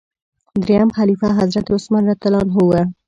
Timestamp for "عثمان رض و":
1.75-2.85